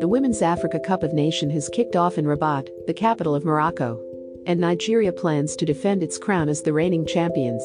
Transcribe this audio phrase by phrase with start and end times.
[0.00, 4.00] The Women's Africa Cup of Nations has kicked off in Rabat, the capital of Morocco.
[4.46, 7.62] And Nigeria plans to defend its crown as the reigning champions.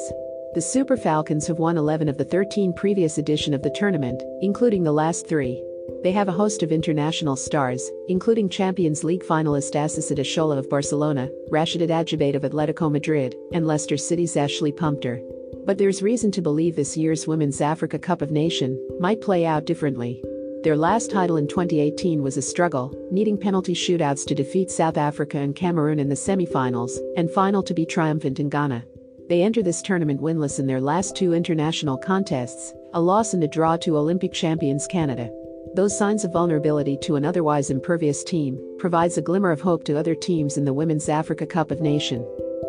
[0.54, 4.84] The Super Falcons have won 11 of the 13 previous edition of the tournament, including
[4.84, 5.63] the last three.
[6.04, 11.30] They have a host of international stars, including Champions League finalist Asisat Oshoala of Barcelona,
[11.49, 15.22] Rasheedat Ajibade of Atletico Madrid, and Leicester City's Ashley Plumptre.
[15.66, 19.66] But there's reason to believe this year's Women's Africa Cup of Nation might play out
[19.66, 20.22] differently.
[20.66, 25.38] Their last title in 2018 was a struggle, needing penalty shootouts to defeat South Africa
[25.38, 28.84] and Cameroon in the semi-finals, and final to be triumphant in Ghana.
[29.30, 33.48] They enter this tournament winless in their last two international contests, a loss and a
[33.48, 35.30] draw to Olympic champions Canada.
[35.76, 40.00] Those signs of vulnerability to an otherwise impervious team provides a glimmer of hope to
[40.00, 42.22] other teams in the Women's Africa Cup of Nation,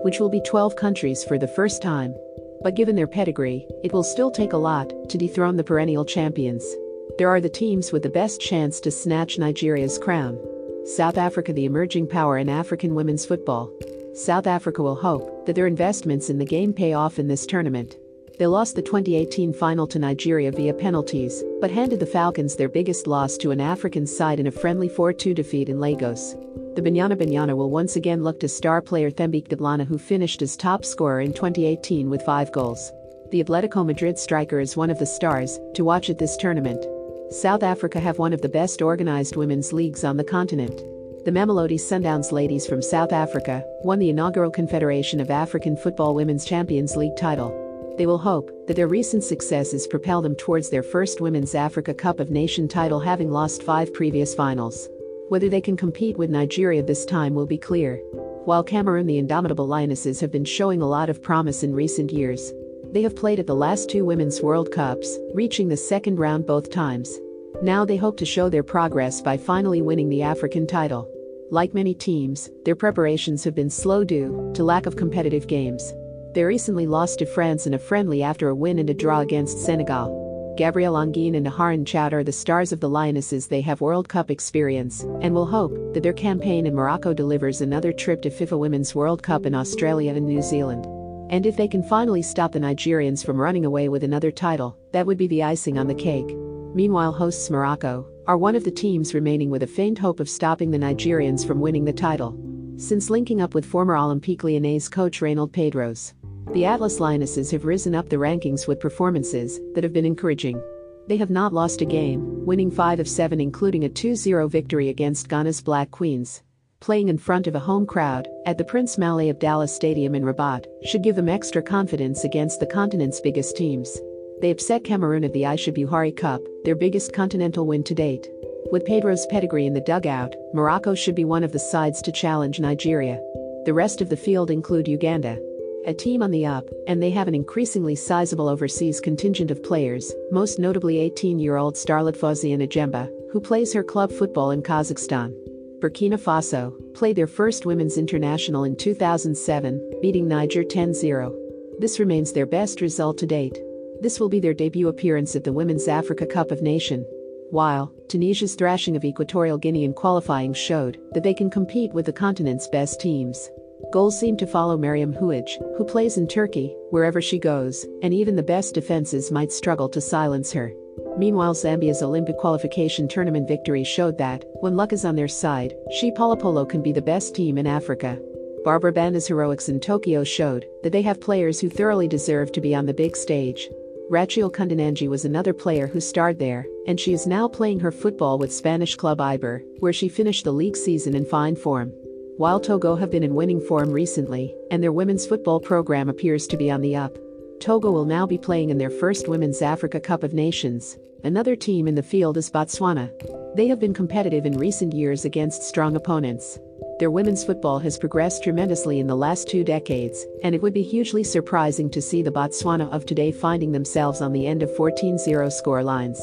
[0.02, 2.14] which will be 12 countries for the first time.
[2.62, 6.76] But given their pedigree, it will still take a lot to dethrone the perennial champions.
[7.18, 10.38] There are the teams with the best chance to snatch Nigeria's crown.
[10.84, 13.72] South Africa, the emerging power in African women's football.
[14.12, 17.96] South Africa will hope that their investments in the game pay off in this tournament.
[18.38, 23.06] They lost the 2018 final to Nigeria via penalties, but handed the Falcons their biggest
[23.06, 26.34] loss to an African side in a friendly 4 2 defeat in Lagos.
[26.74, 30.54] The Banyana Banyana will once again look to star player Thembi Kgatlana, who finished as
[30.54, 32.92] top scorer in 2018 with five goals.
[33.30, 36.86] The Atletico Madrid striker is one of the stars to watch at this tournament.
[37.30, 40.76] South Africa have one of the best organized women's leagues on the continent.
[41.24, 46.44] The Mamelodi Sundowns ladies from South Africa won the inaugural Confederation of African Football Women's
[46.44, 47.94] Champions League title.
[47.98, 52.20] They will hope that their recent successes propel them towards their first Women's Africa Cup
[52.20, 54.88] of Nation title, having lost five previous finals.
[55.28, 57.96] Whether they can compete with Nigeria this time will be clear.
[58.44, 62.52] While Cameroon, the indomitable Lionesses, have been showing a lot of promise in recent years,
[62.96, 66.70] they have played at the last two Women's World Cups, reaching the second round both
[66.70, 67.20] times.
[67.60, 71.06] Now they hope to show their progress by finally winning the African title.
[71.50, 75.92] Like many teams, their preparations have been slow due to lack of competitive games.
[76.32, 79.58] They recently lost to France in a friendly after a win and a draw against
[79.58, 80.54] Senegal.
[80.56, 83.46] Gabrielle Onguéné and Ajara Nchout are the stars of the Lionesses.
[83.46, 87.92] They have World Cup experience and will hope that their campaign in Morocco delivers another
[87.92, 90.95] trip to FIFA Women's World Cup in Australia and New Zealand.
[91.28, 95.06] And if they can finally stop the Nigerians from running away with another title, that
[95.06, 96.36] would be the icing on the cake.
[96.74, 100.70] Meanwhile, hosts Morocco are one of the teams remaining with a faint hope of stopping
[100.70, 102.38] the Nigerians from winning the title.
[102.76, 106.12] Since linking up with former Olympique Lyonnais coach Reynald Pedros,
[106.52, 110.62] the Atlas Lionesses have risen up the rankings with performances that have been encouraging.
[111.08, 114.90] They have not lost a game, winning 5 of 7, including a 2 0 victory
[114.90, 116.42] against Ghana's Black Queens.
[116.86, 120.66] Playing in front of a home crowd at the Prince Moulay Abdallah Stadium in Rabat
[120.84, 123.98] should give them extra confidence against the continent's biggest teams.
[124.40, 128.28] They upset Cameroon at the Aisha Buhari Cup, their biggest continental win to date.
[128.70, 132.60] With Pedro's pedigree in the dugout, Morocco should be one of the sides to challenge
[132.60, 133.20] Nigeria.
[133.64, 135.40] The rest of the field include Uganda,
[135.86, 140.12] a team on the up, and they have an increasingly sizable overseas contingent of players,
[140.30, 145.34] most notably 18 year old starlet Fauzia Najjemba, who plays her club football in Kazakhstan.
[145.80, 151.34] Burkina Faso played their first women's international in 2007, beating Niger 10 0.
[151.78, 153.58] This remains their best result to date.
[154.00, 157.04] This will be their debut appearance at the Women's Africa Cup of Nation.
[157.50, 162.12] While Tunisia's thrashing of Equatorial Guinea in qualifying showed that they can compete with the
[162.12, 163.50] continent's best teams.
[163.92, 168.34] Goals seem to follow Mariem Houij, who plays in Turkey, wherever she goes, and even
[168.34, 170.72] the best defenses might struggle to silence her.
[171.18, 176.68] Meanwhile, Zambia's Olympic qualification tournament victory showed that, when luck is on their side, Chipolopolo
[176.68, 178.18] can be the best team in Africa.
[178.64, 182.74] Barbara Banda's heroics in Tokyo showed that they have players who thoroughly deserve to be
[182.74, 183.68] on the big stage.
[184.10, 188.38] Rachel Kundananji was another player who starred there, and she is now playing her football
[188.38, 191.92] with Spanish club Eibar, where she finished the league season in fine form.
[192.36, 196.56] While Togo have been in winning form recently, and their women's football program appears to
[196.56, 197.16] be on the up,
[197.60, 200.96] Togo will now be playing in their first Women's Africa Cup of Nations.
[201.24, 203.10] Another team in the field is Botswana.
[203.56, 206.58] They have been competitive in recent years against strong opponents.
[206.98, 210.82] Their women's football has progressed tremendously in the last two decades, and it would be
[210.82, 215.18] hugely surprising to see the Botswana of today finding themselves on the end of 14
[215.18, 216.20] 0 score lines.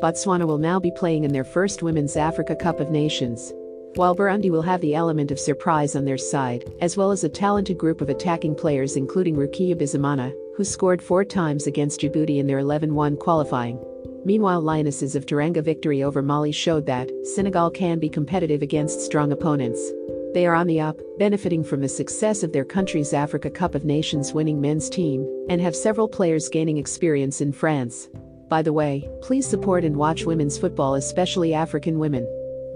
[0.00, 3.52] Botswana will now be playing in their first Women's Africa Cup of Nations
[3.96, 7.28] while Burundi will have the element of surprise on their side, as well as a
[7.28, 12.46] talented group of attacking players including Rukiya Bizimana, who scored four times against Djibouti in
[12.46, 13.82] their 11-1 qualifying.
[14.24, 19.32] Meanwhile Lionesses of Teranga victory over Mali showed that Senegal can be competitive against strong
[19.32, 19.92] opponents.
[20.34, 23.86] They are on the up, benefiting from the success of their country's Africa Cup of
[23.86, 28.08] Nations winning men's team, and have several players gaining experience in France.
[28.50, 32.26] By the way, please support and watch women's football especially African women.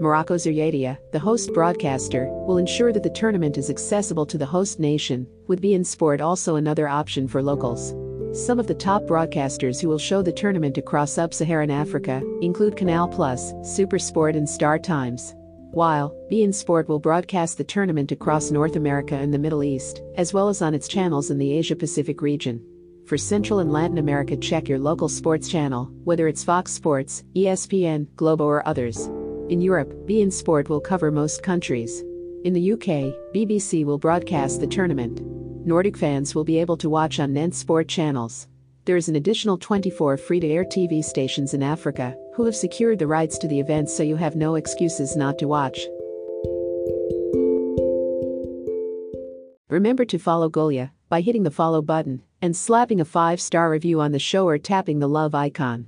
[0.01, 4.79] Morocco's Arryadia, the host broadcaster, will ensure that the tournament is accessible to the host
[4.79, 7.93] nation, with beIN Sport also another option for locals.
[8.33, 12.75] Some of the top broadcasters who will show the tournament across sub Saharan Africa include
[12.75, 15.35] Canal Plus, Supersport, and Star Times.
[15.69, 20.33] While beIN Sport will broadcast the tournament across North America and the Middle East, as
[20.33, 22.65] well as on its channels in the Asia Pacific region.
[23.05, 28.07] For Central and Latin America, check your local sports channel, whether it's Fox Sports, ESPN,
[28.15, 29.07] Globo, or others.
[29.51, 32.05] In Europe, beIN Sport will cover most countries.
[32.45, 35.19] In the UK, BBC will broadcast the tournament.
[35.67, 38.47] Nordic fans will be able to watch on NENT Sport channels.
[38.85, 42.97] There is an additional 24 free to air TV stations in Africa who have secured
[42.97, 45.85] the rights to the event so you have no excuses not to watch.
[49.67, 53.99] Remember to follow Golia by hitting the follow button and slapping a 5 star review
[53.99, 55.87] on the show or tapping the love icon.